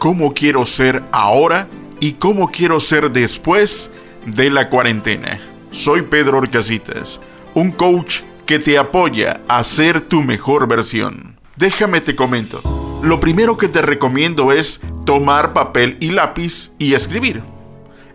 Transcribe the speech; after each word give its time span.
cómo 0.00 0.32
quiero 0.32 0.64
ser 0.64 1.02
ahora 1.12 1.68
y 2.00 2.12
cómo 2.12 2.50
quiero 2.50 2.80
ser 2.80 3.12
después 3.12 3.90
de 4.24 4.48
la 4.48 4.70
cuarentena. 4.70 5.42
Soy 5.72 6.00
Pedro 6.00 6.38
Orcasitas, 6.38 7.20
un 7.52 7.70
coach 7.70 8.22
que 8.46 8.58
te 8.58 8.78
apoya 8.78 9.42
a 9.46 9.62
ser 9.62 10.00
tu 10.00 10.22
mejor 10.22 10.66
versión. 10.66 11.38
Déjame 11.56 12.00
te 12.00 12.16
comento. 12.16 12.62
Lo 13.02 13.20
primero 13.20 13.58
que 13.58 13.68
te 13.68 13.82
recomiendo 13.82 14.52
es 14.52 14.80
tomar 15.04 15.52
papel 15.52 15.98
y 16.00 16.12
lápiz 16.12 16.70
y 16.78 16.94
escribir. 16.94 17.42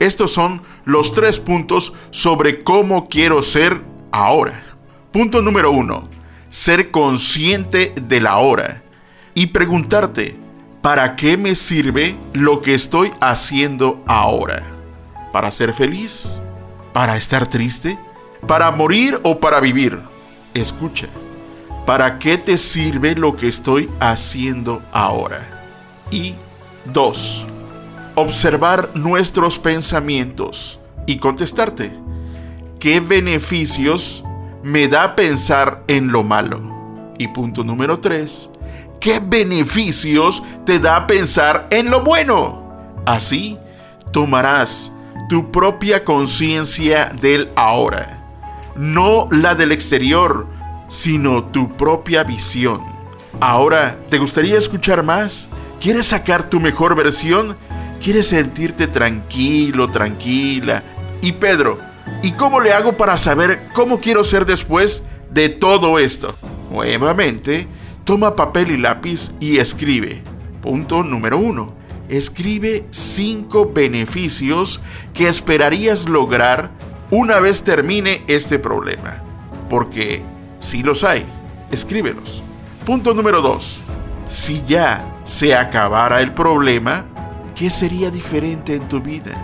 Estos 0.00 0.32
son 0.32 0.62
los 0.84 1.14
tres 1.14 1.38
puntos 1.38 1.92
sobre 2.10 2.64
cómo 2.64 3.08
quiero 3.08 3.44
ser 3.44 3.82
ahora. 4.10 4.76
Punto 5.12 5.42
número 5.42 5.70
uno, 5.70 6.08
ser 6.50 6.90
consciente 6.90 7.94
de 8.02 8.20
la 8.20 8.38
hora 8.38 8.82
y 9.34 9.46
preguntarte, 9.46 10.47
¿para 10.82 11.16
qué 11.16 11.36
me 11.36 11.54
sirve 11.54 12.16
lo 12.32 12.62
que 12.62 12.74
estoy 12.74 13.10
haciendo 13.20 14.02
ahora? 14.06 14.62
¿Para 15.32 15.50
ser 15.50 15.72
feliz? 15.72 16.38
¿Para 16.92 17.16
estar 17.16 17.48
triste? 17.48 17.98
¿Para 18.46 18.70
morir 18.70 19.18
o 19.24 19.38
para 19.38 19.60
vivir? 19.60 19.98
Escucha, 20.54 21.08
¿para 21.84 22.18
qué 22.18 22.38
te 22.38 22.56
sirve 22.58 23.14
lo 23.14 23.36
que 23.36 23.48
estoy 23.48 23.90
haciendo 24.00 24.82
ahora? 24.92 25.40
Y 26.10 26.34
dos, 26.86 27.44
observar 28.14 28.90
nuestros 28.94 29.58
pensamientos 29.58 30.78
y 31.06 31.16
contestarte, 31.18 31.92
¿qué 32.80 33.00
beneficios 33.00 34.24
me 34.62 34.88
da 34.88 35.14
pensar 35.16 35.84
en 35.88 36.08
lo 36.08 36.22
malo? 36.22 36.60
Y 37.18 37.28
punto 37.28 37.64
número 37.64 37.98
3, 37.98 38.50
¿qué 39.00 39.20
beneficios 39.22 40.42
te 40.64 40.78
da 40.78 41.06
pensar 41.06 41.66
en 41.70 41.90
lo 41.90 42.02
bueno? 42.02 42.96
Así 43.06 43.58
tomarás 44.12 44.92
tu 45.28 45.50
propia 45.50 46.04
conciencia 46.04 47.10
del 47.20 47.50
ahora, 47.56 48.24
no 48.76 49.26
la 49.30 49.54
del 49.54 49.72
exterior, 49.72 50.46
sino 50.88 51.44
tu 51.44 51.76
propia 51.76 52.24
visión. 52.24 52.82
Ahora, 53.40 53.98
¿te 54.08 54.18
gustaría 54.18 54.56
escuchar 54.56 55.02
más? 55.02 55.48
¿Quieres 55.80 56.06
sacar 56.06 56.48
tu 56.50 56.58
mejor 56.58 56.96
versión? 56.96 57.56
quieres 57.98 58.28
sentirte 58.28 58.86
tranquilo, 58.86 59.88
tranquila. 59.88 60.82
Y 61.20 61.32
Pedro, 61.32 61.78
¿y 62.22 62.32
cómo 62.32 62.60
le 62.60 62.72
hago 62.72 62.96
para 62.96 63.18
saber 63.18 63.68
cómo 63.72 64.00
quiero 64.00 64.24
ser 64.24 64.46
después 64.46 65.02
de 65.30 65.48
todo 65.48 65.98
esto? 65.98 66.34
Nuevamente, 66.70 67.66
toma 68.08 68.34
papel 68.34 68.70
y 68.70 68.78
lápiz 68.78 69.32
y 69.38 69.58
escribe. 69.58 70.22
Punto 70.62 71.04
número 71.04 71.36
uno. 71.36 71.74
Escribe 72.08 72.86
cinco 72.90 73.70
beneficios 73.70 74.80
que 75.12 75.28
esperarías 75.28 76.08
lograr 76.08 76.70
una 77.10 77.38
vez 77.38 77.64
termine 77.64 78.22
este 78.26 78.58
problema. 78.58 79.22
Porque 79.68 80.22
si 80.58 80.82
los 80.82 81.04
hay, 81.04 81.26
escríbelos. 81.70 82.42
Punto 82.86 83.12
número 83.12 83.42
dos. 83.42 83.80
Si 84.26 84.62
ya 84.66 85.20
se 85.24 85.54
acabara 85.54 86.22
el 86.22 86.32
problema, 86.32 87.04
¿qué 87.54 87.68
sería 87.68 88.10
diferente 88.10 88.74
en 88.74 88.88
tu 88.88 89.02
vida? 89.02 89.36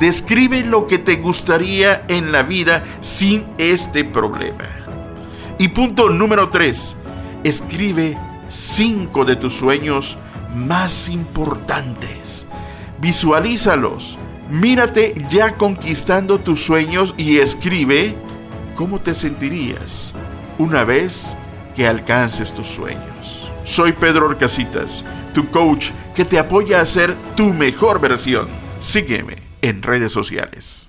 Describe 0.00 0.64
lo 0.64 0.86
que 0.86 0.96
te 0.96 1.16
gustaría 1.16 2.06
en 2.08 2.32
la 2.32 2.42
vida 2.44 2.82
sin 3.02 3.44
este 3.58 4.04
problema. 4.04 4.64
Y 5.58 5.68
punto 5.68 6.08
número 6.08 6.48
3. 6.48 6.96
Escribe 7.46 8.18
cinco 8.48 9.24
de 9.24 9.36
tus 9.36 9.52
sueños 9.52 10.18
más 10.52 11.08
importantes. 11.08 12.44
Visualízalos. 13.00 14.18
Mírate 14.50 15.14
ya 15.30 15.56
conquistando 15.56 16.40
tus 16.40 16.64
sueños 16.64 17.14
y 17.16 17.38
escribe 17.38 18.16
cómo 18.74 18.98
te 18.98 19.14
sentirías 19.14 20.12
una 20.58 20.82
vez 20.82 21.36
que 21.76 21.86
alcances 21.86 22.52
tus 22.52 22.66
sueños. 22.66 23.48
Soy 23.62 23.92
Pedro 23.92 24.26
Orcasitas 24.26 25.04
tu 25.32 25.48
coach 25.50 25.90
que 26.16 26.24
te 26.24 26.40
apoya 26.40 26.80
a 26.80 26.86
ser 26.86 27.14
tu 27.36 27.52
mejor 27.52 28.00
versión. 28.00 28.48
Sígueme 28.80 29.36
en 29.62 29.82
redes 29.82 30.10
sociales. 30.10 30.88